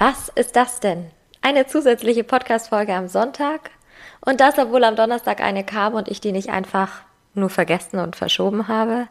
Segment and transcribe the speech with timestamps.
[0.00, 1.10] Was ist das denn?
[1.42, 3.72] Eine zusätzliche Podcast-Folge am Sonntag?
[4.24, 7.00] Und das, obwohl am Donnerstag eine kam und ich die nicht einfach
[7.34, 9.08] nur vergessen und verschoben habe?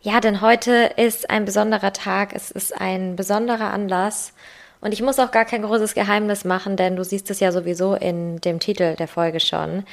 [0.00, 4.32] Ja, denn heute ist ein besonderer Tag, es ist ein besonderer Anlass
[4.80, 7.94] und ich muss auch gar kein großes Geheimnis machen, denn du siehst es ja sowieso
[7.94, 9.84] in dem Titel der Folge schon.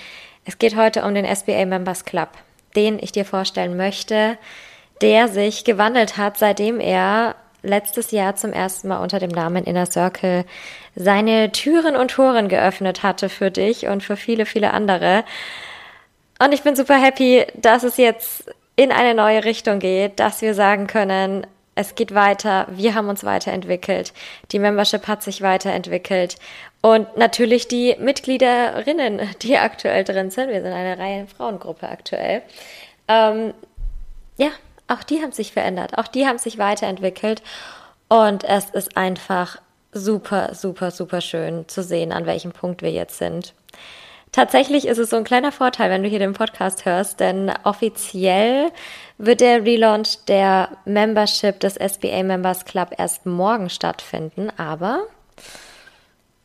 [0.43, 2.29] Es geht heute um den SBA Members Club,
[2.75, 4.39] den ich dir vorstellen möchte,
[5.01, 7.35] der sich gewandelt hat, seitdem er
[7.65, 10.45] letztes Jahr zum ersten Mal unter dem Namen Inner Circle
[10.95, 15.23] seine Türen und Toren geöffnet hatte für dich und für viele, viele andere.
[16.39, 18.45] Und ich bin super happy, dass es jetzt
[18.75, 23.23] in eine neue Richtung geht, dass wir sagen können, es geht weiter, wir haben uns
[23.23, 24.13] weiterentwickelt,
[24.51, 26.37] die Membership hat sich weiterentwickelt
[26.81, 32.41] und natürlich die Mitgliederinnen, die aktuell drin sind, wir sind eine Reihe Frauengruppe aktuell,
[33.07, 33.53] ähm,
[34.37, 34.49] ja,
[34.87, 37.41] auch die haben sich verändert, auch die haben sich weiterentwickelt
[38.07, 39.57] und es ist einfach
[39.91, 43.53] super, super, super schön zu sehen, an welchem Punkt wir jetzt sind.
[44.31, 48.71] Tatsächlich ist es so ein kleiner Vorteil, wenn du hier den Podcast hörst, denn offiziell
[49.17, 55.03] wird der Relaunch der Membership des SBA Members Club erst morgen stattfinden, aber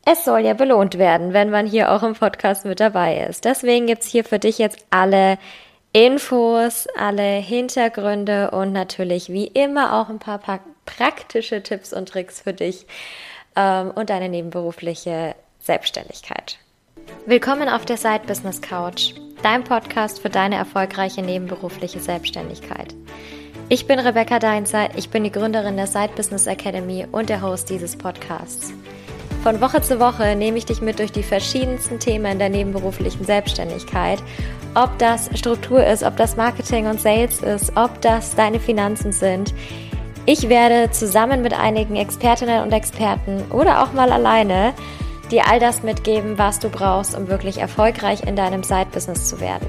[0.05, 3.43] es soll ja belohnt werden, wenn man hier auch im Podcast mit dabei ist.
[3.43, 5.37] Deswegen gibt's hier für dich jetzt alle
[5.93, 10.39] Infos, alle Hintergründe und natürlich wie immer auch ein paar
[10.85, 12.85] praktische Tipps und Tricks für dich
[13.57, 16.59] ähm, und deine nebenberufliche Selbstständigkeit.
[17.25, 22.95] Willkommen auf der Side Business Couch, dein Podcast für deine erfolgreiche nebenberufliche Selbstständigkeit.
[23.67, 27.69] Ich bin Rebecca Deinzer, ich bin die Gründerin der Side Business Academy und der Host
[27.69, 28.73] dieses Podcasts.
[29.43, 34.21] Von Woche zu Woche nehme ich dich mit durch die verschiedensten Themen der nebenberuflichen Selbstständigkeit.
[34.75, 39.51] Ob das Struktur ist, ob das Marketing und Sales ist, ob das deine Finanzen sind.
[40.27, 44.73] Ich werde zusammen mit einigen Expertinnen und Experten oder auch mal alleine
[45.31, 49.67] dir all das mitgeben, was du brauchst, um wirklich erfolgreich in deinem Side-Business zu werden.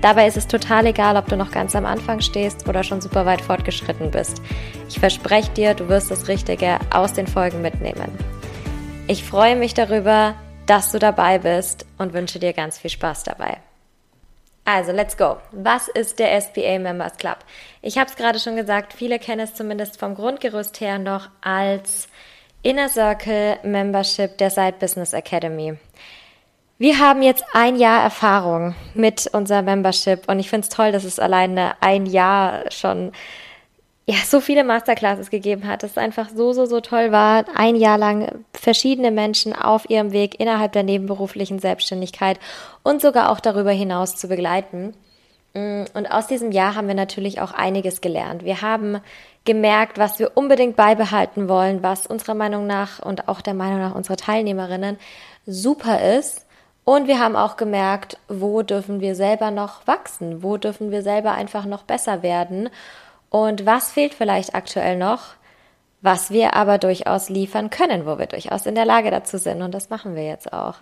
[0.00, 3.24] Dabei ist es total egal, ob du noch ganz am Anfang stehst oder schon super
[3.24, 4.42] weit fortgeschritten bist.
[4.88, 8.10] Ich verspreche dir, du wirst das Richtige aus den Folgen mitnehmen.
[9.12, 13.58] Ich freue mich darüber, dass du dabei bist und wünsche dir ganz viel Spaß dabei.
[14.64, 15.36] Also, let's go.
[15.50, 17.36] Was ist der SBA Members Club?
[17.82, 22.08] Ich habe es gerade schon gesagt, viele kennen es zumindest vom Grundgerüst her noch als
[22.62, 25.76] Inner Circle Membership der Side Business Academy.
[26.78, 31.04] Wir haben jetzt ein Jahr Erfahrung mit unserer Membership und ich finde es toll, dass
[31.04, 33.12] es alleine ein Jahr schon
[34.06, 37.76] ja, so viele Masterclasses gegeben hat, dass es einfach so, so, so toll war, ein
[37.76, 42.40] Jahr lang verschiedene Menschen auf ihrem Weg innerhalb der nebenberuflichen Selbstständigkeit
[42.82, 44.94] und sogar auch darüber hinaus zu begleiten.
[45.54, 48.44] Mm, und aus diesem Jahr haben wir natürlich auch einiges gelernt.
[48.44, 49.00] Wir haben
[49.44, 53.94] gemerkt, was wir unbedingt beibehalten wollen, was unserer Meinung nach und auch der Meinung nach
[53.94, 54.98] unserer Teilnehmerinnen
[55.46, 56.46] super ist.
[56.84, 61.32] Und wir haben auch gemerkt, wo dürfen wir selber noch wachsen, wo dürfen wir selber
[61.32, 62.68] einfach noch besser werden
[63.32, 65.36] und was fehlt vielleicht aktuell noch,
[66.02, 69.62] was wir aber durchaus liefern können, wo wir durchaus in der Lage dazu sind.
[69.62, 70.74] Und das machen wir jetzt auch.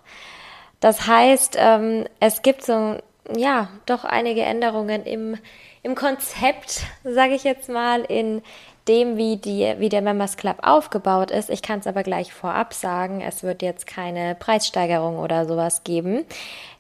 [0.81, 2.97] Das heißt, ähm, es gibt so,
[3.37, 5.39] ja, doch einige Änderungen im,
[5.85, 8.43] im Konzept, sage ich jetzt mal, in
[8.89, 11.51] dem, wie, die, wie der Members Club aufgebaut ist.
[11.51, 16.25] Ich kann es aber gleich vorab sagen, es wird jetzt keine Preissteigerung oder sowas geben.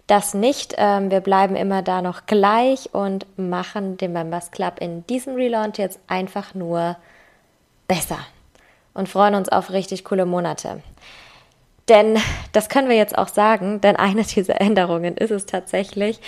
[0.07, 0.75] Das nicht.
[0.77, 5.79] Ähm, wir bleiben immer da noch gleich und machen den Members Club in diesem Relaunch
[5.79, 6.97] jetzt einfach nur
[7.87, 8.19] besser
[8.95, 10.83] und freuen uns auf richtig coole Monate.
[11.89, 12.19] Denn
[12.53, 16.21] das können wir jetzt auch sagen, denn eine dieser Änderungen ist es tatsächlich,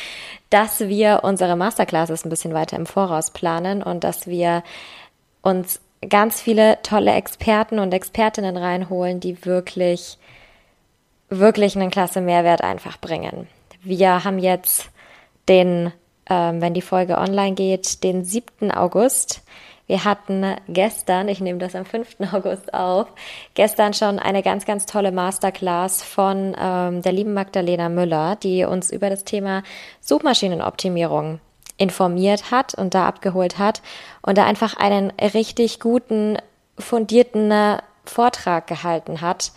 [0.51, 4.65] dass wir unsere Masterclasses ein bisschen weiter im Voraus planen und dass wir
[5.43, 10.19] uns ganz viele tolle Experten und Expertinnen reinholen, die wirklich,
[11.29, 13.49] wirklich einen klasse Mehrwert einfach bringen.
[13.83, 14.91] Wir haben jetzt
[15.49, 15.93] den,
[16.29, 18.71] ähm, wenn die Folge online geht, den 7.
[18.71, 19.43] August.
[19.87, 22.17] Wir hatten gestern, ich nehme das am 5.
[22.33, 23.09] August auf,
[23.55, 28.91] gestern schon eine ganz, ganz tolle Masterclass von ähm, der lieben Magdalena Müller, die uns
[28.91, 29.63] über das Thema
[30.01, 31.41] Suchmaschinenoptimierung
[31.83, 33.83] informiert hat und da abgeholt hat
[34.23, 36.39] und da einfach einen richtig guten,
[36.79, 39.53] fundierten äh, Vortrag gehalten hat,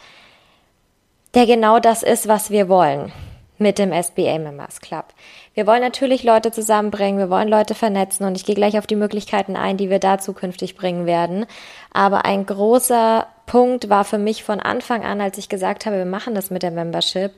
[1.35, 3.11] der genau das ist, was wir wollen
[3.57, 5.05] mit dem SBA Members Club.
[5.53, 8.97] Wir wollen natürlich Leute zusammenbringen, wir wollen Leute vernetzen und ich gehe gleich auf die
[8.97, 11.45] Möglichkeiten ein, die wir da zukünftig bringen werden.
[11.93, 16.05] Aber ein großer Punkt war für mich von Anfang an, als ich gesagt habe, wir
[16.05, 17.31] machen das mit der Membership,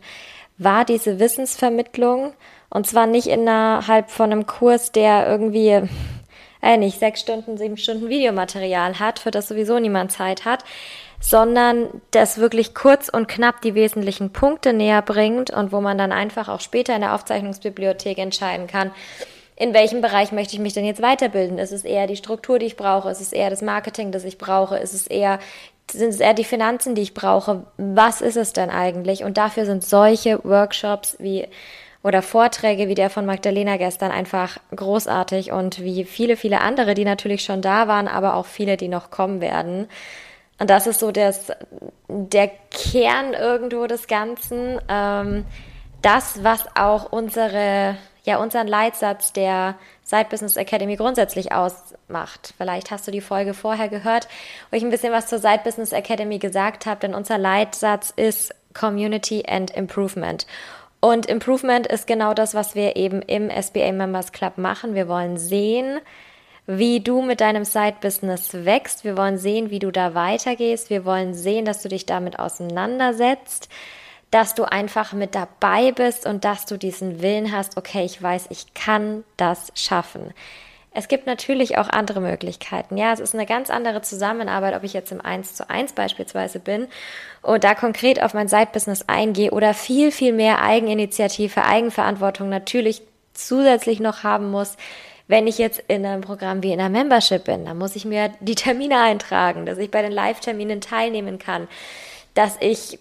[0.57, 2.33] war diese Wissensvermittlung
[2.69, 5.87] und zwar nicht innerhalb von einem Kurs, der irgendwie
[6.61, 10.63] äh, nicht sechs Stunden, sieben Stunden Videomaterial hat, für das sowieso niemand Zeit hat,
[11.19, 16.11] sondern das wirklich kurz und knapp die wesentlichen Punkte näher bringt und wo man dann
[16.11, 18.91] einfach auch später in der Aufzeichnungsbibliothek entscheiden kann,
[19.55, 21.57] in welchem Bereich möchte ich mich denn jetzt weiterbilden?
[21.57, 23.09] Ist es eher die Struktur, die ich brauche?
[23.09, 24.77] Ist es eher das Marketing, das ich brauche?
[24.77, 25.39] Ist es eher,
[25.91, 27.65] sind es eher die Finanzen, die ich brauche?
[27.77, 29.23] Was ist es denn eigentlich?
[29.23, 31.47] Und dafür sind solche Workshops wie
[32.03, 37.03] oder Vorträge wie der von Magdalena gestern einfach großartig und wie viele, viele andere, die
[37.03, 39.87] natürlich schon da waren, aber auch viele, die noch kommen werden.
[40.59, 41.51] Und das ist so das,
[42.07, 44.79] der Kern irgendwo des Ganzen.
[44.87, 45.45] Ähm,
[46.07, 52.53] das, was auch unsere, ja, unseren Leitsatz der Side Business Academy grundsätzlich ausmacht.
[52.57, 54.29] Vielleicht hast du die Folge vorher gehört,
[54.71, 58.55] wo ich ein bisschen was zur Side Business Academy gesagt habe, denn unser Leitsatz ist
[58.73, 60.47] Community and Improvement.
[61.01, 64.95] Und Improvement ist genau das, was wir eben im SBA Members Club machen.
[64.95, 65.99] Wir wollen sehen,
[66.67, 69.03] wie du mit deinem Side-Business wächst.
[69.03, 70.89] Wir wollen sehen, wie du da weitergehst.
[70.89, 73.67] Wir wollen sehen, dass du dich damit auseinandersetzt,
[74.31, 78.47] dass du einfach mit dabei bist und dass du diesen Willen hast, okay, ich weiß,
[78.49, 80.33] ich kann das schaffen.
[80.91, 82.97] Es gibt natürlich auch andere Möglichkeiten.
[82.97, 86.59] Ja, es ist eine ganz andere Zusammenarbeit, ob ich jetzt im 1 zu 1 beispielsweise
[86.59, 86.87] bin
[87.43, 93.03] und da konkret auf mein Side-Business eingehe oder viel, viel mehr Eigeninitiative, Eigenverantwortung natürlich
[93.33, 94.75] zusätzlich noch haben muss,
[95.27, 98.31] wenn ich jetzt in einem Programm wie in einer Membership bin, dann muss ich mir
[98.39, 101.67] die Termine eintragen, dass ich bei den Live-Terminen teilnehmen kann,
[102.33, 102.99] dass ich,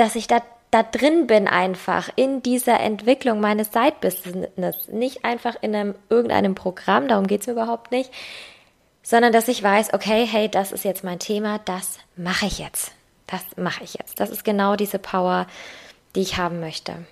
[0.00, 0.40] dass ich da
[0.72, 4.88] da drin bin einfach in dieser Entwicklung meines Side-Business.
[4.88, 8.10] Nicht einfach in einem, irgendeinem Programm, darum geht's mir überhaupt nicht,
[9.02, 12.92] sondern dass ich weiß, okay, hey, das ist jetzt mein Thema, das mache ich jetzt.
[13.26, 14.18] Das mache ich jetzt.
[14.18, 15.46] Das ist genau diese Power,
[16.14, 17.04] die ich haben möchte.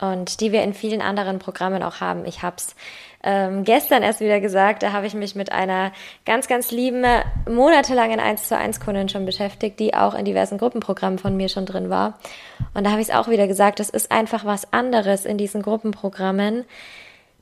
[0.00, 2.24] Und die wir in vielen anderen Programmen auch haben.
[2.24, 2.74] Ich habe es
[3.22, 5.92] ähm, gestern erst wieder gesagt, da habe ich mich mit einer
[6.24, 7.04] ganz, ganz lieben,
[7.48, 11.66] monatelangen 1 zu 1 Kundin schon beschäftigt, die auch in diversen Gruppenprogrammen von mir schon
[11.66, 12.18] drin war.
[12.72, 15.60] Und da habe ich es auch wieder gesagt, es ist einfach was anderes in diesen
[15.60, 16.64] Gruppenprogrammen.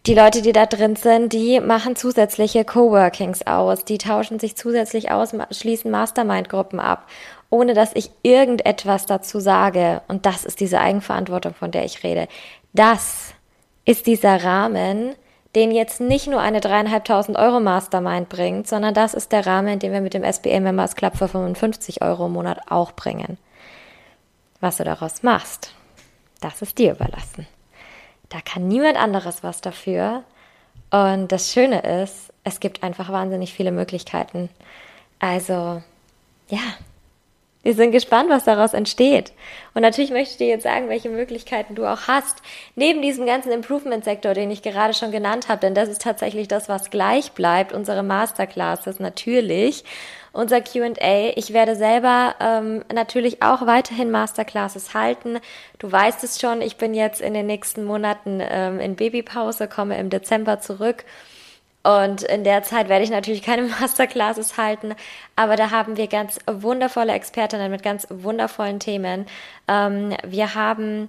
[0.06, 5.10] Die Leute, die da drin sind, die machen zusätzliche Coworkings aus, die tauschen sich zusätzlich
[5.10, 7.06] aus, schließen Mastermind-Gruppen ab,
[7.50, 10.02] ohne dass ich irgendetwas dazu sage.
[10.08, 12.28] Und das ist diese Eigenverantwortung, von der ich rede.
[12.72, 13.34] Das
[13.84, 15.14] ist dieser Rahmen,
[15.54, 19.92] den jetzt nicht nur eine dreieinhalbtausend Euro Mastermind bringt, sondern das ist der Rahmen, den
[19.92, 23.38] wir mit dem SBA Members Club für 55 Euro im Monat auch bringen.
[24.60, 25.72] Was du daraus machst,
[26.40, 27.46] das ist dir überlassen.
[28.28, 30.22] Da kann niemand anderes was dafür.
[30.90, 34.50] Und das Schöne ist, es gibt einfach wahnsinnig viele Möglichkeiten.
[35.18, 35.82] Also,
[36.48, 36.60] ja,
[37.68, 39.32] wir sind gespannt, was daraus entsteht.
[39.74, 42.38] Und natürlich möchte ich dir jetzt sagen, welche Möglichkeiten du auch hast,
[42.76, 46.70] neben diesem ganzen Improvement-Sektor, den ich gerade schon genannt habe, denn das ist tatsächlich das,
[46.70, 49.84] was gleich bleibt, unsere Masterclasses natürlich,
[50.32, 51.34] unser QA.
[51.36, 55.38] Ich werde selber ähm, natürlich auch weiterhin Masterclasses halten.
[55.78, 59.98] Du weißt es schon, ich bin jetzt in den nächsten Monaten ähm, in Babypause, komme
[59.98, 61.04] im Dezember zurück
[61.82, 64.94] und in der Zeit werde ich natürlich keine Masterclasses halten,
[65.36, 69.26] aber da haben wir ganz wundervolle Expertinnen mit ganz wundervollen Themen.
[69.68, 71.08] Ähm, wir haben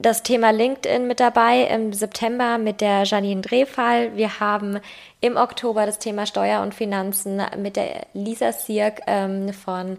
[0.00, 4.16] das Thema LinkedIn mit dabei im September mit der Janine Drehfall.
[4.16, 4.80] Wir haben
[5.20, 9.98] im Oktober das Thema Steuer und Finanzen mit der Lisa Sierk ähm, von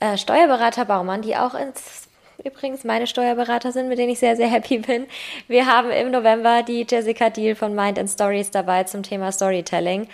[0.00, 2.08] äh, Steuerberater Baumann, die auch ins
[2.44, 5.06] übrigens meine Steuerberater sind, mit denen ich sehr, sehr happy bin.
[5.48, 10.08] Wir haben im November die Jessica Deal von Mind and Stories dabei zum Thema Storytelling.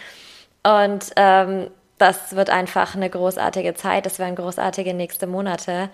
[0.62, 1.68] Und ähm,
[1.98, 4.06] das wird einfach eine großartige Zeit.
[4.06, 5.90] Das werden großartige nächste Monate.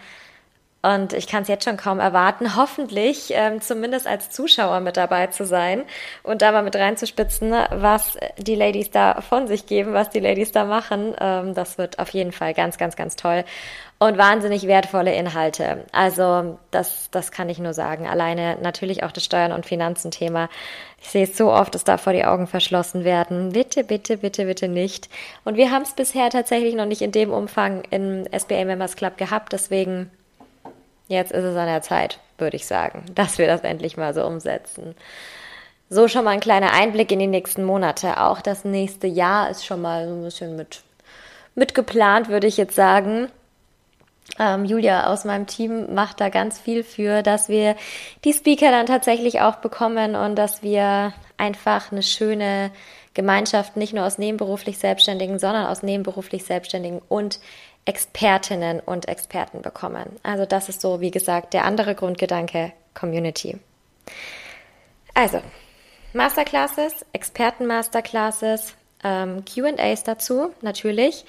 [0.80, 5.26] Und ich kann es jetzt schon kaum erwarten, hoffentlich ähm, zumindest als Zuschauer mit dabei
[5.26, 5.82] zu sein
[6.22, 10.52] und da mal mit reinzuspitzen, was die Ladies da von sich geben, was die Ladies
[10.52, 11.16] da machen.
[11.20, 13.44] Ähm, das wird auf jeden Fall ganz, ganz, ganz toll
[13.98, 15.84] und wahnsinnig wertvolle Inhalte.
[15.90, 18.06] Also das, das kann ich nur sagen.
[18.06, 20.48] Alleine natürlich auch das Steuern- und Finanzen-Thema.
[21.02, 23.50] Ich sehe es so oft, dass da vor die Augen verschlossen werden.
[23.52, 25.08] Bitte, bitte, bitte, bitte nicht.
[25.44, 29.16] Und wir haben es bisher tatsächlich noch nicht in dem Umfang im SBA Members Club
[29.16, 29.52] gehabt.
[29.52, 30.10] Deswegen
[31.08, 34.24] Jetzt ist es an der Zeit, würde ich sagen, dass wir das endlich mal so
[34.24, 34.94] umsetzen.
[35.90, 38.20] So schon mal ein kleiner Einblick in die nächsten Monate.
[38.20, 40.82] Auch das nächste Jahr ist schon mal so ein bisschen mit,
[41.54, 43.28] mit geplant, würde ich jetzt sagen.
[44.38, 47.74] Ähm, Julia aus meinem Team macht da ganz viel für, dass wir
[48.24, 52.70] die Speaker dann tatsächlich auch bekommen und dass wir einfach eine schöne
[53.14, 57.40] Gemeinschaft nicht nur aus nebenberuflich Selbstständigen, sondern aus nebenberuflich Selbstständigen und
[57.88, 60.20] Expertinnen und Experten bekommen.
[60.22, 63.56] Also das ist so, wie gesagt, der andere Grundgedanke Community.
[65.14, 65.40] Also,
[66.12, 71.24] Masterclasses, Experten-Masterclasses, ähm, QAs dazu natürlich.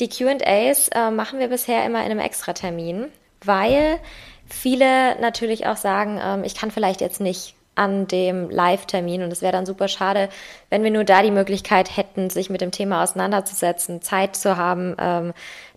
[0.00, 3.06] Die QAs äh, machen wir bisher immer in einem Extratermin,
[3.44, 4.00] weil
[4.48, 9.22] viele natürlich auch sagen, ähm, ich kann vielleicht jetzt nicht an dem Live-Termin.
[9.22, 10.28] Und es wäre dann super schade,
[10.68, 14.94] wenn wir nur da die Möglichkeit hätten, sich mit dem Thema auseinanderzusetzen, Zeit zu haben,
[14.98, 15.32] ähm,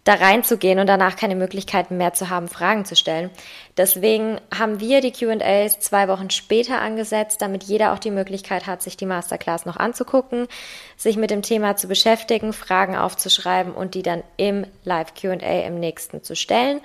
[0.06, 3.32] da reinzugehen und danach keine Möglichkeiten mehr zu haben, Fragen zu stellen.
[3.76, 8.84] Deswegen haben wir die QAs zwei Wochen später angesetzt, damit jeder auch die Möglichkeit hat,
[8.84, 10.48] sich die Masterclass noch anzugucken,
[10.96, 15.80] sich mit dem Thema zu beschäftigen, Fragen aufzuschreiben und die dann im Live QA im
[15.80, 16.82] nächsten zu stellen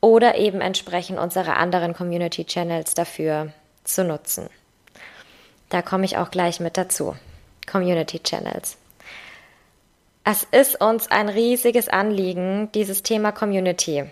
[0.00, 3.52] oder eben entsprechend unsere anderen Community Channels dafür
[3.84, 4.50] zu nutzen.
[5.68, 7.14] Da komme ich auch gleich mit dazu.
[7.70, 8.76] Community Channels.
[10.24, 14.04] Es ist uns ein riesiges Anliegen, dieses Thema Community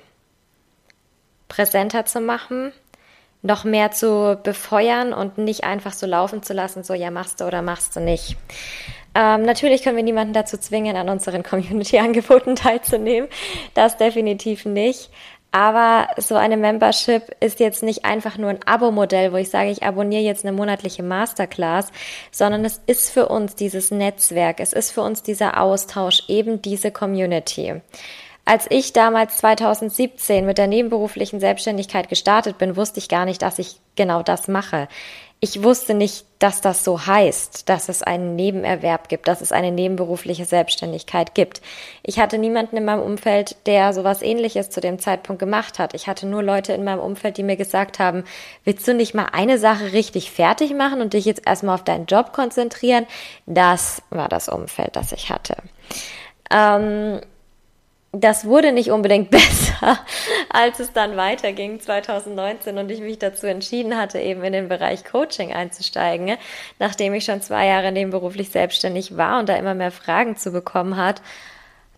[1.49, 2.73] präsenter zu machen,
[3.41, 7.45] noch mehr zu befeuern und nicht einfach so laufen zu lassen, so ja, machst du
[7.45, 8.37] oder machst du nicht.
[9.15, 13.29] Ähm, natürlich können wir niemanden dazu zwingen, an unseren Community-Angeboten teilzunehmen.
[13.75, 15.11] Das definitiv nicht.
[15.53, 19.83] Aber so eine Membership ist jetzt nicht einfach nur ein Abo-Modell, wo ich sage, ich
[19.83, 21.93] abonniere jetzt eine monatliche Masterclass,
[22.31, 26.91] sondern es ist für uns dieses Netzwerk, es ist für uns dieser Austausch, eben diese
[26.91, 27.83] Community.
[28.47, 33.59] Als ich damals 2017 mit der nebenberuflichen Selbstständigkeit gestartet bin, wusste ich gar nicht, dass
[33.59, 34.89] ich genau das mache
[35.45, 39.73] ich wusste nicht, dass das so heißt, dass es einen Nebenerwerb gibt, dass es eine
[39.73, 41.61] nebenberufliche Selbstständigkeit gibt.
[42.05, 45.95] Ich hatte niemanden in meinem Umfeld, der sowas ähnliches zu dem Zeitpunkt gemacht hat.
[45.95, 48.23] Ich hatte nur Leute in meinem Umfeld, die mir gesagt haben,
[48.63, 52.07] willst du nicht mal eine Sache richtig fertig machen und dich jetzt erstmal auf deinen
[52.07, 53.09] Job konzentrieren?
[53.47, 55.57] Das war das Umfeld, das ich hatte.
[56.53, 57.21] Ähm,
[58.13, 59.99] das wurde nicht unbedingt besser,
[60.51, 65.05] als es dann weiterging 2019 und ich mich dazu entschieden hatte, eben in den Bereich
[65.05, 66.37] Coaching einzusteigen,
[66.79, 70.97] nachdem ich schon zwei Jahre nebenberuflich selbstständig war und da immer mehr Fragen zu bekommen
[70.97, 71.23] hat.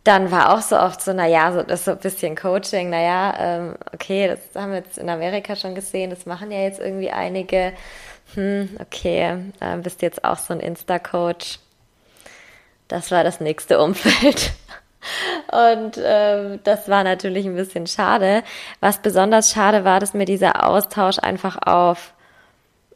[0.04, 3.34] Dann war auch so oft so, naja, so, das ist so ein bisschen Coaching, naja,
[3.38, 7.10] ähm, okay, das haben wir jetzt in Amerika schon gesehen, das machen ja jetzt irgendwie
[7.10, 7.72] einige.
[8.34, 11.58] Hm, okay, äh, bist jetzt auch so ein Insta-Coach.
[12.88, 14.52] Das war das nächste Umfeld.
[15.50, 18.42] Und ähm, das war natürlich ein bisschen schade.
[18.80, 22.14] Was besonders schade war, dass mir dieser Austausch einfach auf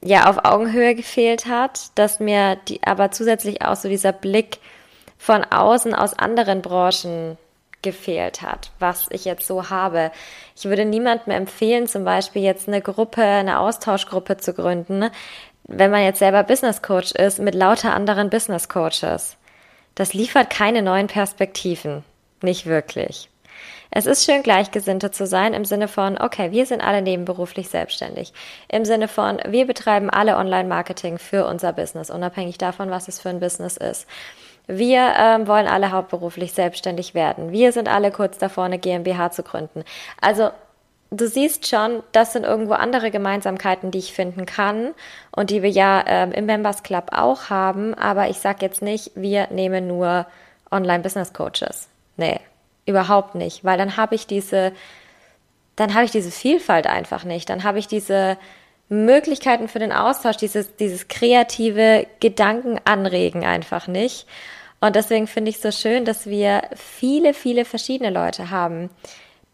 [0.02, 4.58] ja auf Augenhöhe gefehlt hat, dass mir die aber zusätzlich auch so dieser Blick
[5.16, 7.36] von außen aus anderen Branchen
[7.82, 10.10] gefehlt hat, was ich jetzt so habe.
[10.56, 15.10] Ich würde niemandem empfehlen, zum Beispiel jetzt eine Gruppe, eine Austauschgruppe zu gründen,
[15.64, 19.37] wenn man jetzt selber Business Coach ist, mit lauter anderen Business Coaches.
[19.98, 22.04] Das liefert keine neuen Perspektiven.
[22.40, 23.28] Nicht wirklich.
[23.90, 28.32] Es ist schön, Gleichgesinnte zu sein im Sinne von, okay, wir sind alle nebenberuflich selbstständig.
[28.68, 33.30] Im Sinne von, wir betreiben alle Online-Marketing für unser Business, unabhängig davon, was es für
[33.30, 34.06] ein Business ist.
[34.68, 37.50] Wir ähm, wollen alle hauptberuflich selbstständig werden.
[37.50, 39.82] Wir sind alle kurz davor, eine GmbH zu gründen.
[40.20, 40.50] Also
[41.10, 44.94] du siehst schon, das sind irgendwo andere Gemeinsamkeiten, die ich finden kann
[45.30, 47.94] und die wir ja ähm, im Members Club auch haben.
[47.94, 50.26] Aber ich sage jetzt nicht, wir nehmen nur
[50.70, 51.88] Online-Business-Coaches.
[52.16, 52.40] Nee,
[52.84, 54.72] überhaupt nicht, weil dann habe ich diese,
[55.76, 57.48] dann habe ich diese Vielfalt einfach nicht.
[57.48, 58.36] Dann habe ich diese
[58.88, 64.26] Möglichkeiten für den Austausch, dieses, dieses kreative Gedankenanregen einfach nicht.
[64.80, 68.90] Und deswegen finde ich es so schön, dass wir viele, viele verschiedene Leute haben,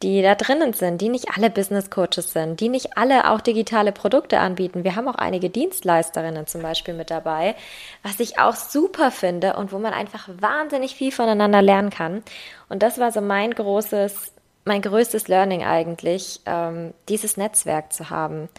[0.04, 3.90] die da drinnen sind, die nicht alle Business Coaches sind, die nicht alle auch digitale
[3.90, 4.84] Produkte anbieten.
[4.84, 7.54] Wir haben auch einige Dienstleisterinnen zum Beispiel mit dabei,
[8.02, 12.23] was ich auch super finde und wo man einfach wahnsinnig viel voneinander lernen kann.
[12.68, 14.32] Und das war so mein großes,
[14.66, 18.50] mein größtes Learning eigentlich, ähm, dieses Netzwerk zu haben.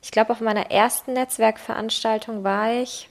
[0.00, 3.10] Ich glaube, auf meiner ersten Netzwerkveranstaltung war ich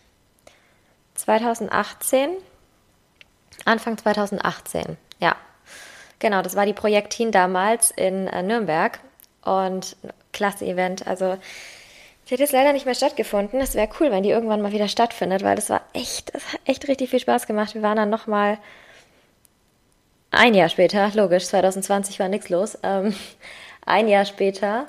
[1.14, 2.32] 2018,
[3.66, 5.36] Anfang 2018, ja.
[6.24, 8.98] Genau, das war die Projektin damals in äh, Nürnberg
[9.44, 9.98] und
[10.32, 11.06] klasse Event.
[11.06, 11.36] Also
[12.24, 13.60] sie hat jetzt leider nicht mehr stattgefunden.
[13.60, 16.62] Es wäre cool, wenn die irgendwann mal wieder stattfindet, weil das war echt, das hat
[16.64, 17.76] echt richtig viel Spaß gemacht.
[17.76, 18.58] Wir waren dann nochmal
[20.32, 23.14] ein Jahr später, logisch, 2020 war nichts los, ähm,
[23.86, 24.86] ein Jahr später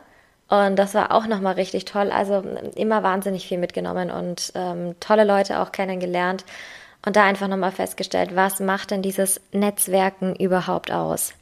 [0.48, 2.12] und das war auch nochmal richtig toll.
[2.12, 2.44] Also
[2.76, 6.44] immer wahnsinnig viel mitgenommen und ähm, tolle Leute auch kennengelernt
[7.04, 11.34] und da einfach nochmal festgestellt, was macht denn dieses Netzwerken überhaupt aus?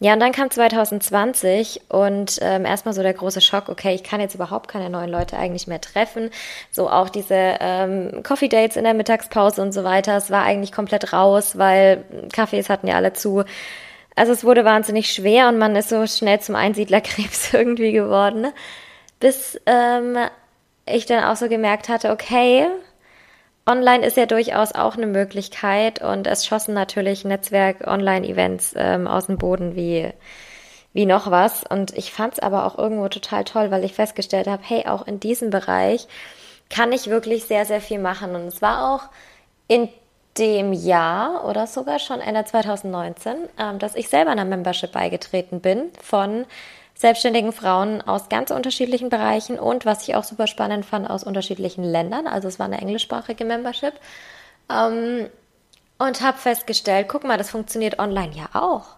[0.00, 4.20] Ja, und dann kam 2020 und ähm, erstmal so der große Schock, okay, ich kann
[4.20, 6.30] jetzt überhaupt keine neuen Leute eigentlich mehr treffen.
[6.70, 10.16] So auch diese ähm, Coffee Dates in der Mittagspause und so weiter.
[10.16, 13.44] Es war eigentlich komplett raus, weil Cafés hatten ja alle zu.
[14.16, 18.48] Also es wurde wahnsinnig schwer und man ist so schnell zum Einsiedlerkrebs irgendwie geworden.
[19.20, 20.18] Bis ähm,
[20.86, 22.66] ich dann auch so gemerkt hatte, okay,
[23.66, 29.38] online ist ja durchaus auch eine Möglichkeit und es schossen natürlich Netzwerk-Online-Events ähm, aus dem
[29.38, 30.10] Boden wie,
[30.92, 31.64] wie noch was.
[31.64, 35.06] Und ich fand es aber auch irgendwo total toll, weil ich festgestellt habe, hey, auch
[35.06, 36.06] in diesem Bereich
[36.70, 38.34] kann ich wirklich sehr, sehr viel machen.
[38.34, 39.08] Und es war auch
[39.68, 39.88] in
[40.38, 45.90] dem Jahr oder sogar schon Ende 2019, ähm, dass ich selber einer Membership beigetreten bin
[46.02, 46.44] von
[46.94, 51.84] selbstständigen Frauen aus ganz unterschiedlichen Bereichen und was ich auch super spannend fand, aus unterschiedlichen
[51.84, 52.26] Ländern.
[52.26, 53.94] Also es war eine englischsprachige Membership.
[54.70, 55.28] Ähm,
[55.98, 58.96] und habe festgestellt, guck mal, das funktioniert online ja auch.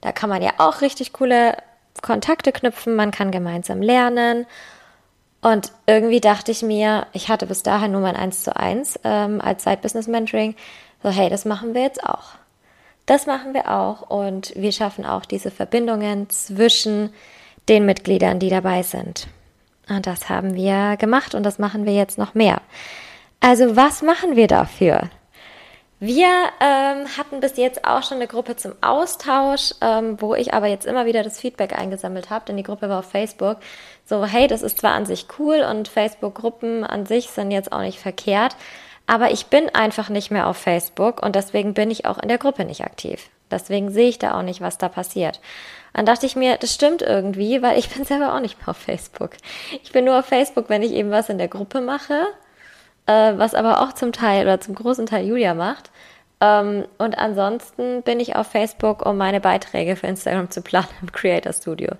[0.00, 1.56] Da kann man ja auch richtig coole
[2.02, 4.46] Kontakte knüpfen, man kann gemeinsam lernen.
[5.40, 9.40] Und irgendwie dachte ich mir, ich hatte bis dahin nur mein 1 zu 1 ähm,
[9.40, 10.56] als Side-Business-Mentoring,
[11.02, 12.32] so hey, das machen wir jetzt auch.
[13.06, 17.10] Das machen wir auch und wir schaffen auch diese Verbindungen zwischen
[17.68, 19.26] den Mitgliedern, die dabei sind.
[19.88, 22.62] Und das haben wir gemacht und das machen wir jetzt noch mehr.
[23.40, 25.10] Also was machen wir dafür?
[26.00, 26.28] Wir
[26.60, 30.86] ähm, hatten bis jetzt auch schon eine Gruppe zum Austausch, ähm, wo ich aber jetzt
[30.86, 33.58] immer wieder das Feedback eingesammelt habe, denn die Gruppe war auf Facebook.
[34.04, 37.80] So, hey, das ist zwar an sich cool und Facebook-Gruppen an sich sind jetzt auch
[37.80, 38.56] nicht verkehrt,
[39.06, 42.38] aber ich bin einfach nicht mehr auf Facebook und deswegen bin ich auch in der
[42.38, 43.28] Gruppe nicht aktiv.
[43.50, 45.40] Deswegen sehe ich da auch nicht, was da passiert.
[45.92, 48.76] Dann dachte ich mir, das stimmt irgendwie, weil ich bin selber auch nicht mehr auf
[48.76, 49.32] Facebook.
[49.82, 52.26] Ich bin nur auf Facebook, wenn ich eben was in der Gruppe mache,
[53.06, 55.90] äh, was aber auch zum Teil oder zum großen Teil Julia macht.
[56.40, 61.12] Ähm, und ansonsten bin ich auf Facebook, um meine Beiträge für Instagram zu planen im
[61.12, 61.92] Creator Studio.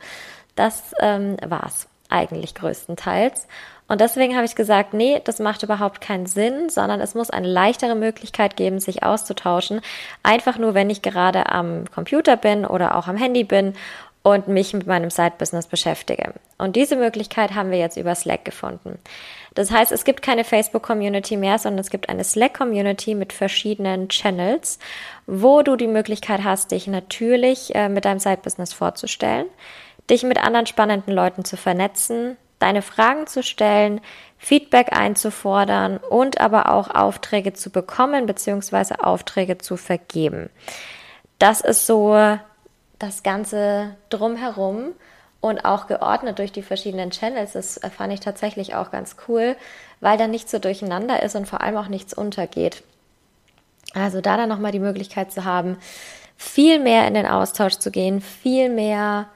[0.57, 3.47] Das ähm, war's eigentlich größtenteils.
[3.87, 7.49] Und deswegen habe ich gesagt, nee, das macht überhaupt keinen Sinn, sondern es muss eine
[7.49, 9.83] leichtere Möglichkeit geben, sich auszutauschen.
[10.23, 13.75] Einfach nur, wenn ich gerade am Computer bin oder auch am Handy bin
[14.23, 16.33] und mich mit meinem Side-Business beschäftige.
[16.57, 18.99] Und diese Möglichkeit haben wir jetzt über Slack gefunden.
[19.55, 24.79] Das heißt, es gibt keine Facebook-Community mehr, sondern es gibt eine Slack-Community mit verschiedenen Channels,
[25.26, 29.47] wo du die Möglichkeit hast, dich natürlich äh, mit deinem Side-Business vorzustellen,
[30.09, 34.00] dich mit anderen spannenden Leuten zu vernetzen, deine Fragen zu stellen,
[34.38, 38.96] Feedback einzufordern und aber auch Aufträge zu bekommen bzw.
[38.98, 40.48] Aufträge zu vergeben.
[41.38, 42.38] Das ist so
[42.98, 44.92] das Ganze drumherum
[45.40, 47.53] und auch geordnet durch die verschiedenen Channels.
[47.53, 49.57] Das fand ich tatsächlich auch ganz cool,
[50.00, 52.83] weil da nichts so durcheinander ist und vor allem auch nichts untergeht.
[53.92, 55.77] Also da dann nochmal die Möglichkeit zu haben,
[56.37, 59.29] viel mehr in den Austausch zu gehen, viel mehr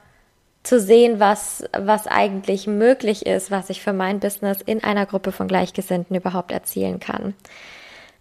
[0.63, 5.31] zu sehen, was, was eigentlich möglich ist, was ich für mein Business in einer Gruppe
[5.31, 7.33] von Gleichgesinnten überhaupt erzielen kann.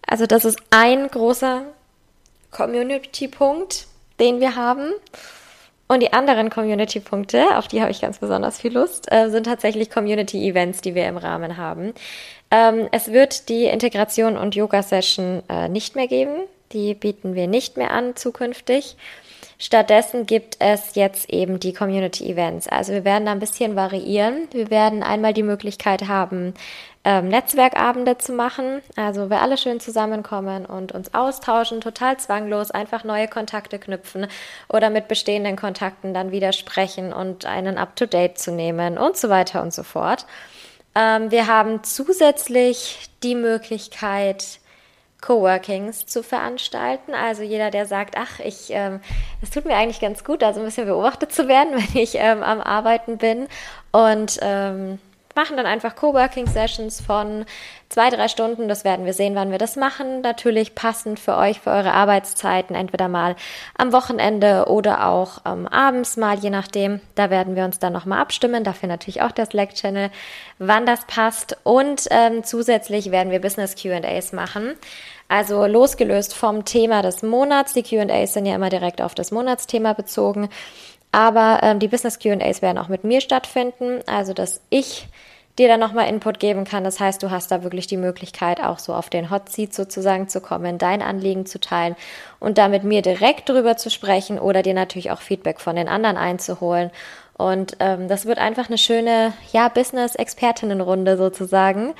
[0.07, 1.65] Also das ist ein großer
[2.51, 3.87] Community-Punkt,
[4.21, 4.93] den wir haben.
[5.89, 9.91] Und die anderen Community-Punkte, auf die habe ich ganz besonders viel Lust, äh, sind tatsächlich
[9.91, 11.95] Community-Events, die wir im Rahmen haben.
[12.51, 16.41] Ähm, es wird die Integration und Yoga-Session äh, nicht mehr geben.
[16.73, 18.97] Die bieten wir nicht mehr an zukünftig.
[19.61, 22.69] Stattdessen gibt es jetzt eben die Community Events.
[22.69, 24.47] Also wir werden da ein bisschen variieren.
[24.53, 26.55] Wir werden einmal die Möglichkeit haben,
[27.03, 28.83] ähm, Netzwerkabende zu machen.
[28.95, 34.29] Also wir alle schön zusammenkommen und uns austauschen, total zwanglos, einfach neue Kontakte knüpfen
[34.69, 39.61] oder mit bestehenden Kontakten dann wieder sprechen und einen up-to-date zu nehmen und so weiter
[39.61, 40.25] und so fort.
[40.95, 44.61] Ähm, wir haben zusätzlich die Möglichkeit,
[45.21, 47.15] Coworkings zu veranstalten.
[47.15, 49.01] Also jeder, der sagt, ach, ich, ähm,
[49.43, 52.17] es tut mir eigentlich ganz gut, da so ein bisschen beobachtet zu werden, wenn ich
[52.17, 53.49] ähm, am Arbeiten bin
[53.91, 54.99] und ähm,
[55.39, 57.45] machen dann einfach Coworking-Sessions von
[57.89, 58.67] zwei, drei Stunden.
[58.67, 60.21] Das werden wir sehen, wann wir das machen.
[60.21, 63.37] Natürlich passend für euch, für eure Arbeitszeiten, entweder mal
[63.77, 67.01] am Wochenende oder auch ähm, abends mal, je nachdem.
[67.15, 68.65] Da werden wir uns dann nochmal abstimmen.
[68.65, 70.11] Dafür natürlich auch der Slack-Channel,
[70.59, 71.57] wann das passt.
[71.63, 74.75] Und ähm, zusätzlich werden wir Business QAs machen.
[75.29, 77.75] Also losgelöst vom Thema des Monats.
[77.75, 80.49] Die QAs sind ja immer direkt auf das Monatsthema bezogen.
[81.13, 84.01] Aber ähm, die Business QAs werden auch mit mir stattfinden.
[84.07, 85.09] Also, dass ich
[85.59, 86.85] dir dann nochmal Input geben kann.
[86.85, 90.29] Das heißt, du hast da wirklich die Möglichkeit, auch so auf den Hot Seat sozusagen
[90.29, 91.97] zu kommen, dein Anliegen zu teilen
[92.39, 95.89] und da mit mir direkt drüber zu sprechen oder dir natürlich auch Feedback von den
[95.89, 96.91] anderen einzuholen.
[97.37, 101.95] Und ähm, das wird einfach eine schöne, ja, Business-Expertinnenrunde sozusagen.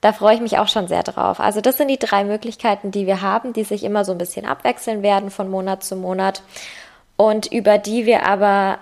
[0.00, 1.38] Da freue ich mich auch schon sehr drauf.
[1.38, 4.46] Also das sind die drei Möglichkeiten, die wir haben, die sich immer so ein bisschen
[4.46, 6.42] abwechseln werden von Monat zu Monat
[7.16, 8.78] und über die wir aber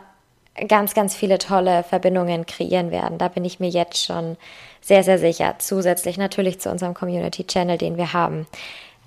[0.68, 3.18] ganz, ganz viele tolle Verbindungen kreieren werden.
[3.18, 4.36] Da bin ich mir jetzt schon
[4.80, 5.56] sehr, sehr sicher.
[5.58, 8.46] Zusätzlich natürlich zu unserem Community Channel, den wir haben.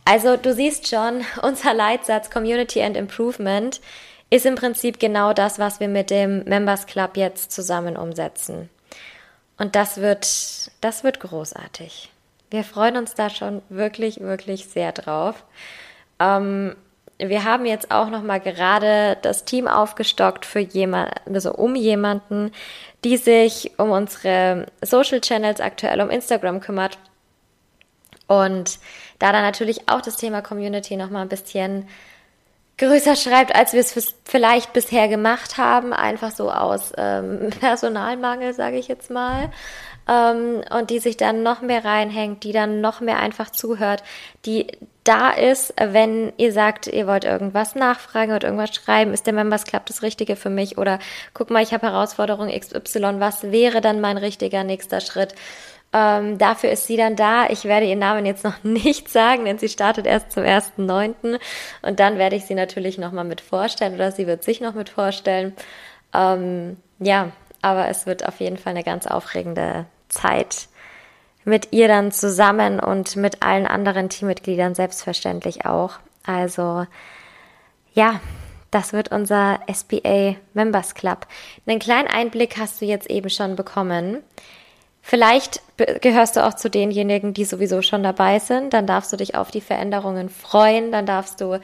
[0.05, 3.81] Also du siehst schon, unser Leitsatz Community and Improvement
[4.29, 8.69] ist im Prinzip genau das, was wir mit dem Members Club jetzt zusammen umsetzen.
[9.57, 12.09] Und das wird, das wird großartig.
[12.49, 15.43] Wir freuen uns da schon wirklich, wirklich sehr drauf.
[16.19, 16.75] Ähm,
[17.19, 22.51] wir haben jetzt auch noch mal gerade das Team aufgestockt für jemanden, also um jemanden,
[23.03, 26.97] die sich um unsere Social Channels aktuell um Instagram kümmert
[28.27, 28.79] und
[29.19, 31.87] da dann natürlich auch das Thema Community noch mal ein bisschen
[32.77, 38.77] größer schreibt, als wir es vielleicht bisher gemacht haben, einfach so aus ähm, Personalmangel, sage
[38.77, 39.51] ich jetzt mal.
[40.07, 44.03] Ähm, und die sich dann noch mehr reinhängt, die dann noch mehr einfach zuhört,
[44.45, 44.67] die
[45.03, 49.65] da ist, wenn ihr sagt, ihr wollt irgendwas nachfragen oder irgendwas schreiben, ist der Members
[49.65, 50.99] Club das Richtige für mich oder
[51.33, 55.35] guck mal, ich habe Herausforderung XY, was wäre dann mein richtiger nächster Schritt?
[55.93, 57.47] Ähm, dafür ist sie dann da.
[57.49, 61.39] Ich werde ihren Namen jetzt noch nicht sagen, denn sie startet erst zum 1.9.
[61.83, 64.89] Und dann werde ich sie natürlich nochmal mit vorstellen oder sie wird sich noch mit
[64.89, 65.53] vorstellen.
[66.13, 70.67] Ähm, ja, aber es wird auf jeden Fall eine ganz aufregende Zeit
[71.45, 75.99] mit ihr dann zusammen und mit allen anderen Teammitgliedern selbstverständlich auch.
[76.25, 76.85] Also
[77.93, 78.21] ja,
[78.71, 81.27] das wird unser SBA Members Club.
[81.67, 84.23] Einen kleinen Einblick hast du jetzt eben schon bekommen.
[85.05, 85.61] Vielleicht
[85.99, 88.73] gehörst du auch zu denjenigen, die sowieso schon dabei sind.
[88.73, 90.93] Dann darfst du dich auf die Veränderungen freuen.
[90.93, 91.59] Dann darfst du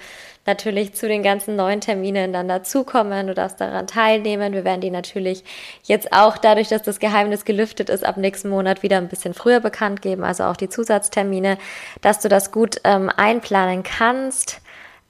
[0.46, 3.28] natürlich zu den ganzen neuen Terminen dann dazukommen.
[3.28, 4.52] Du darfst daran teilnehmen.
[4.52, 5.46] Wir werden die natürlich
[5.84, 9.62] jetzt auch dadurch, dass das Geheimnis gelüftet ist, ab nächsten Monat wieder ein bisschen früher
[9.62, 10.26] bekannt geben.
[10.26, 11.58] Also auch die Zusatztermine,
[12.02, 14.60] dass du das gut ähm, einplanen kannst.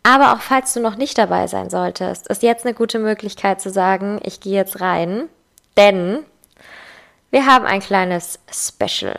[0.04, 3.72] Aber auch falls du noch nicht dabei sein solltest, ist jetzt eine gute Möglichkeit zu
[3.72, 5.30] sagen, ich gehe jetzt rein.
[5.78, 6.20] Denn
[7.32, 9.16] wir haben ein kleines Special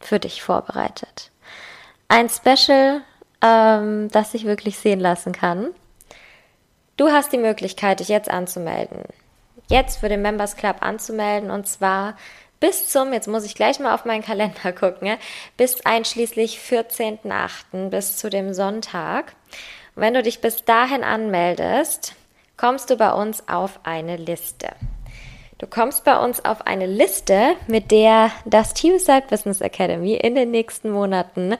[0.00, 1.30] für dich vorbereitet.
[2.08, 3.02] Ein Special,
[3.42, 5.68] ähm, das sich wirklich sehen lassen kann.
[6.96, 9.04] Du hast die Möglichkeit, dich jetzt anzumelden.
[9.68, 12.16] Jetzt für den Members Club anzumelden und zwar
[12.60, 15.16] bis zum, jetzt muss ich gleich mal auf meinen Kalender gucken,
[15.56, 17.90] bis einschließlich 14.8.
[17.90, 19.34] bis zu dem Sonntag.
[19.94, 22.14] Und wenn du dich bis dahin anmeldest,
[22.56, 24.68] kommst du bei uns auf eine Liste.
[25.58, 30.34] Du kommst bei uns auf eine Liste, mit der das Team Side Business Academy in
[30.34, 31.56] den nächsten Monaten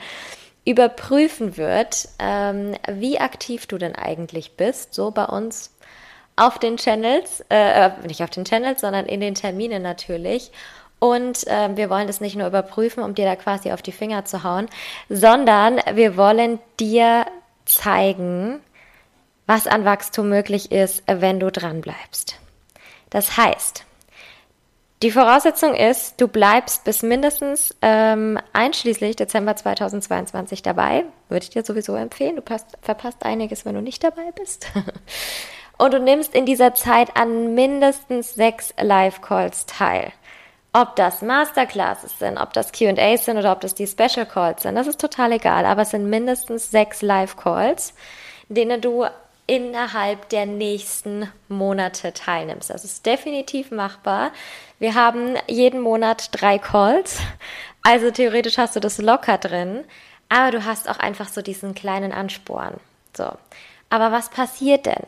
[0.67, 5.75] überprüfen wird, ähm, wie aktiv du denn eigentlich bist, so bei uns
[6.35, 10.51] auf den Channels, äh, äh nicht auf den Channels, sondern in den Terminen natürlich.
[10.99, 14.27] Und äh, wir wollen das nicht nur überprüfen, um dir da quasi auf die Finger
[14.27, 14.69] zu hauen,
[15.09, 17.27] sondern wir wollen dir
[17.65, 18.61] zeigen,
[19.47, 22.37] was an Wachstum möglich ist, wenn du dran bleibst.
[23.11, 23.87] Das heißt,
[25.03, 31.05] die Voraussetzung ist, du bleibst bis mindestens ähm, einschließlich Dezember 2022 dabei.
[31.29, 32.37] Würde ich dir sowieso empfehlen.
[32.37, 34.69] Du passt, verpasst einiges, wenn du nicht dabei bist.
[35.79, 40.13] Und du nimmst in dieser Zeit an mindestens sechs Live-Calls teil.
[40.73, 44.77] Ob das Masterclasses sind, ob das QAs sind oder ob das die Special Calls sind,
[44.77, 45.67] das ist total egal.
[45.67, 47.93] Aber es sind mindestens sechs Live-Calls,
[48.49, 49.05] denen du
[49.47, 52.71] innerhalb der nächsten Monate teilnimmst.
[52.71, 54.33] Das ist definitiv machbar.
[54.79, 57.21] Wir haben jeden Monat drei Calls,
[57.83, 59.85] also theoretisch hast du das locker drin,
[60.29, 62.75] aber du hast auch einfach so diesen kleinen Ansporn.
[63.17, 63.31] So.
[63.89, 65.05] Aber was passiert denn?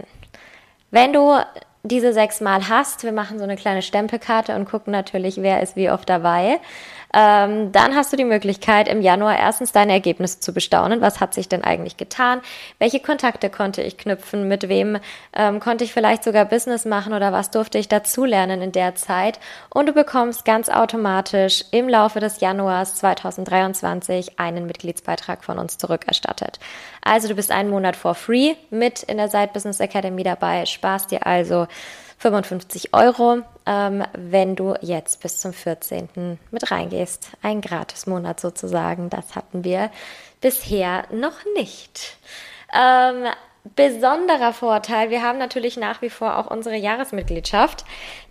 [0.90, 1.38] Wenn du
[1.82, 5.76] diese sechs Mal hast, wir machen so eine kleine Stempelkarte und gucken natürlich, wer ist
[5.76, 6.60] wie oft dabei
[7.18, 11.00] ähm, dann hast du die Möglichkeit, im Januar erstens deine Ergebnisse zu bestaunen.
[11.00, 12.40] Was hat sich denn eigentlich getan?
[12.78, 14.46] Welche Kontakte konnte ich knüpfen?
[14.46, 14.98] Mit wem
[15.34, 19.40] ähm, konnte ich vielleicht sogar Business machen oder was durfte ich dazulernen in der Zeit?
[19.68, 26.60] Und du bekommst ganz automatisch im Laufe des Januars 2023 einen Mitgliedsbeitrag von uns zurückerstattet.
[27.02, 31.10] Also du bist einen Monat for free mit in der Side Business Academy dabei, sparst
[31.10, 31.66] dir also
[32.18, 36.38] 55 Euro, ähm, wenn du jetzt bis zum 14.
[36.50, 37.28] mit reingehst.
[37.42, 39.10] Ein Gratismonat sozusagen.
[39.10, 39.90] Das hatten wir
[40.40, 42.16] bisher noch nicht.
[42.74, 43.26] Ähm,
[43.76, 47.84] besonderer Vorteil, wir haben natürlich nach wie vor auch unsere Jahresmitgliedschaft,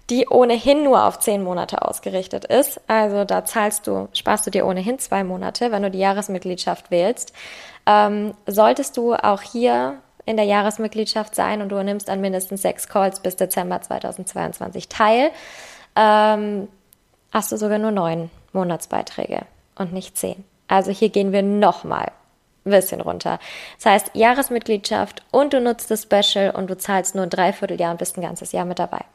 [0.09, 2.81] die ohnehin nur auf zehn Monate ausgerichtet ist.
[2.87, 7.33] Also da zahlst du, sparst du dir ohnehin zwei Monate, wenn du die Jahresmitgliedschaft wählst.
[7.85, 12.87] Ähm, solltest du auch hier in der Jahresmitgliedschaft sein und du nimmst an mindestens sechs
[12.87, 15.31] Calls bis Dezember 2022 teil,
[15.95, 16.67] ähm,
[17.31, 19.43] hast du sogar nur neun Monatsbeiträge
[19.75, 20.43] und nicht zehn.
[20.67, 22.11] Also hier gehen wir nochmal
[22.65, 23.39] ein bisschen runter.
[23.77, 27.97] Das heißt, Jahresmitgliedschaft und du nutzt das Special und du zahlst nur ein Dreivierteljahr und
[27.97, 29.05] bist ein ganzes Jahr mit dabei.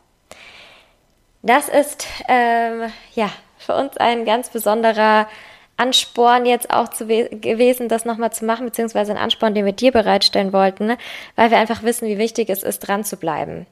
[1.43, 5.29] Das ist ähm, ja für uns ein ganz besonderer
[5.77, 9.93] Ansporn jetzt auch zu gewesen, das nochmal zu machen, beziehungsweise ein Ansporn, den wir dir
[9.93, 10.99] bereitstellen wollten, ne?
[11.35, 13.67] weil wir einfach wissen, wie wichtig es ist, dran zu bleiben.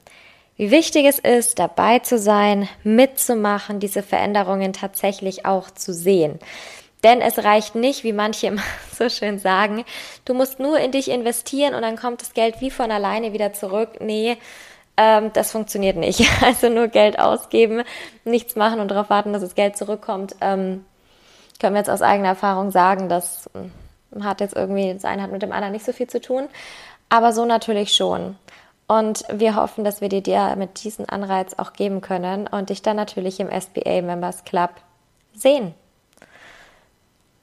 [0.57, 6.39] Wie wichtig es ist, dabei zu sein, mitzumachen, diese Veränderungen tatsächlich auch zu sehen.
[7.03, 9.85] Denn es reicht nicht, wie manche immer so schön sagen,
[10.25, 13.53] du musst nur in dich investieren und dann kommt das Geld wie von alleine wieder
[13.53, 14.01] zurück.
[14.01, 14.37] Nee,
[14.97, 16.21] ähm, das funktioniert nicht.
[16.43, 17.83] Also nur Geld ausgeben,
[18.25, 20.37] nichts machen und darauf warten, dass das Geld zurückkommt.
[20.41, 20.85] Ähm,
[21.61, 25.31] können wir jetzt aus eigener Erfahrung sagen, das hm, hat jetzt irgendwie, das eine hat
[25.31, 26.49] mit dem anderen nicht so viel zu tun.
[27.09, 28.37] Aber so natürlich schon.
[28.89, 32.83] Und wir hoffen, dass wir dir, dir mit diesem Anreiz auch geben können und dich
[32.83, 34.71] dann natürlich im SBA Members Club
[35.33, 35.75] sehen.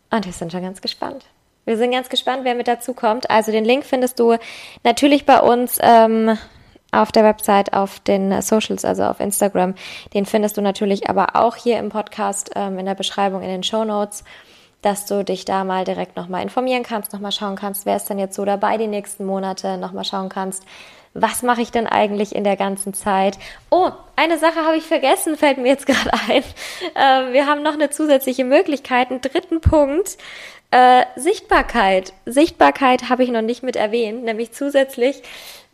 [0.10, 1.26] Und wir sind schon ganz gespannt.
[1.66, 3.30] Wir sind ganz gespannt, wer mit dazu kommt.
[3.30, 4.36] Also den Link findest du
[4.84, 6.38] natürlich bei uns ähm,
[6.92, 9.76] auf der Website, auf den Socials, also auf Instagram.
[10.14, 13.64] Den findest du natürlich aber auch hier im Podcast ähm, in der Beschreibung in den
[13.64, 14.24] Show Notes,
[14.82, 18.20] dass du dich da mal direkt nochmal informieren kannst, nochmal schauen kannst, wer ist denn
[18.20, 20.64] jetzt so dabei die nächsten Monate, nochmal schauen kannst,
[21.20, 23.40] was mache ich denn eigentlich in der ganzen Zeit?
[23.72, 26.44] Oh, eine Sache habe ich vergessen, fällt mir jetzt gerade ein.
[26.94, 30.18] Äh, wir haben noch eine zusätzliche Möglichkeit, einen dritten Punkt.
[30.70, 32.14] Äh, Sichtbarkeit.
[32.26, 35.24] Sichtbarkeit habe ich noch nicht mit erwähnt, nämlich zusätzlich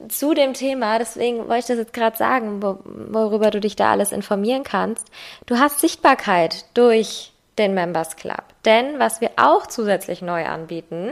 [0.08, 3.92] zu dem Thema, deswegen wollte ich das jetzt gerade sagen, wo, worüber du dich da
[3.92, 5.08] alles informieren kannst.
[5.46, 8.44] Du hast Sichtbarkeit durch den Members Club.
[8.66, 11.12] Denn was wir auch zusätzlich neu anbieten,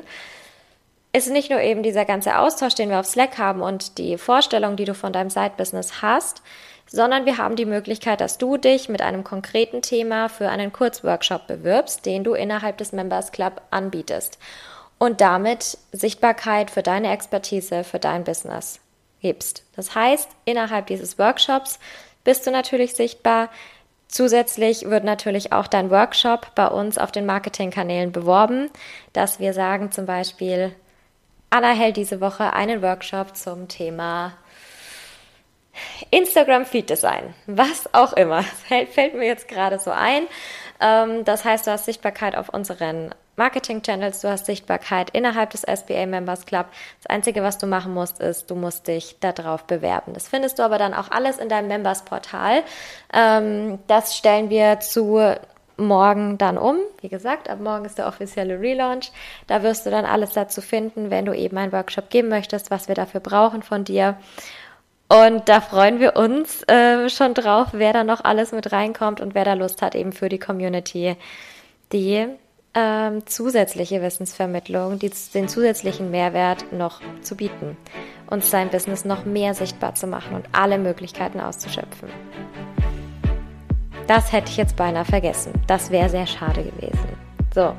[1.14, 4.76] ist nicht nur eben dieser ganze Austausch, den wir auf Slack haben und die Vorstellung,
[4.76, 6.42] die du von deinem Side-Business hast,
[6.92, 11.48] sondern wir haben die Möglichkeit, dass du dich mit einem konkreten Thema für einen Kurzworkshop
[11.48, 14.38] bewirbst, den du innerhalb des Members Club anbietest
[14.98, 18.82] und damit Sichtbarkeit für deine Expertise, für dein Business
[19.22, 19.64] gibst.
[19.76, 21.80] Das heißt, innerhalb dieses Workshops
[22.26, 23.50] bist du natürlich sichtbar.
[24.10, 28.70] Zusätzlich wird natürlich auch dein Workshop bei uns auf den Marketingkanälen beworben,
[29.14, 30.76] dass wir sagen zum Beispiel,
[31.50, 34.34] Anna hält diese Woche einen Workshop zum Thema
[36.10, 37.34] Instagram Feed Design.
[37.48, 38.44] Was auch immer.
[38.70, 40.24] Das fällt mir jetzt gerade so ein.
[40.80, 46.06] Ähm, das heißt, du hast Sichtbarkeit auf unseren Marketing-Channels, du hast Sichtbarkeit innerhalb des SBA
[46.06, 46.68] Members Club.
[47.02, 50.14] Das Einzige, was du machen musst, ist, du musst dich darauf bewerben.
[50.14, 52.64] Das findest du aber dann auch alles in deinem Members-Portal.
[53.14, 55.38] Ähm, das stellen wir zu
[55.78, 56.78] morgen dann um.
[57.00, 59.12] Wie gesagt, ab morgen ist der offizielle Relaunch.
[59.48, 62.88] Da wirst du dann alles dazu finden, wenn du eben einen Workshop geben möchtest, was
[62.88, 64.18] wir dafür brauchen von dir.
[65.12, 69.36] Und da freuen wir uns äh, schon drauf, wer da noch alles mit reinkommt und
[69.36, 71.18] wer da Lust hat, eben für die Community
[71.92, 72.28] die
[72.74, 77.76] ähm, zusätzliche Wissensvermittlung, die, den zusätzlichen Mehrwert noch zu bieten
[78.30, 82.08] und sein Business noch mehr sichtbar zu machen und alle Möglichkeiten auszuschöpfen.
[84.08, 85.52] Das hätte ich jetzt beinahe vergessen.
[85.68, 87.10] Das wäre sehr schade gewesen.
[87.54, 87.74] So,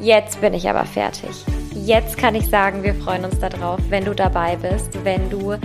[0.00, 1.44] jetzt bin ich aber fertig.
[1.74, 5.56] Jetzt kann ich sagen, wir freuen uns darauf, wenn du dabei bist, wenn du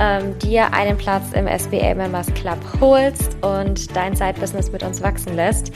[0.00, 5.36] ähm, dir einen Platz im SBA Members Club holst und dein Side-Business mit uns wachsen
[5.36, 5.70] lässt.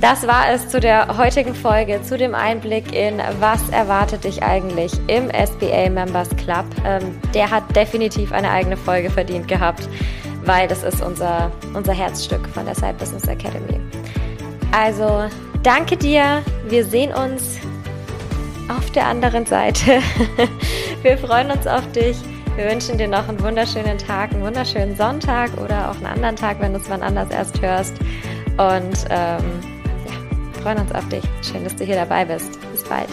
[0.00, 4.92] Das war es zu der heutigen Folge, zu dem Einblick in, was erwartet dich eigentlich
[5.08, 6.64] im SBA Members Club.
[6.86, 9.88] Ähm, der hat definitiv eine eigene Folge verdient gehabt
[10.44, 13.80] weil das ist unser, unser Herzstück von der Side Business Academy.
[14.72, 15.24] Also
[15.62, 16.42] danke dir.
[16.68, 17.58] Wir sehen uns
[18.68, 20.00] auf der anderen Seite.
[21.02, 22.16] Wir freuen uns auf dich.
[22.56, 26.60] Wir wünschen dir noch einen wunderschönen Tag, einen wunderschönen Sonntag oder auch einen anderen Tag,
[26.60, 27.98] wenn du es wann anders erst hörst.
[28.58, 29.60] Und ähm,
[30.06, 31.24] ja, freuen uns auf dich.
[31.40, 32.58] Schön, dass du hier dabei bist.
[32.70, 33.08] Bis bald.